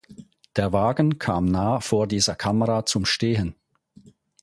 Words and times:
Der 0.55 0.73
Wagen 0.73 1.19
kam 1.19 1.45
nah 1.45 1.79
vor 1.79 2.07
dieser 2.07 2.33
Kamera 2.33 2.87
zum 2.87 3.05
Stehen. 3.05 3.53